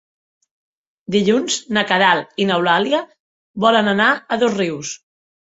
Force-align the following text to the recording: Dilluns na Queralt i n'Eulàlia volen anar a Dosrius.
Dilluns 1.15 1.57
na 1.77 1.83
Queralt 1.91 2.33
i 2.45 2.49
n'Eulàlia 2.51 3.03
volen 3.67 3.93
anar 3.93 4.09
a 4.15 4.41
Dosrius. 4.47 4.97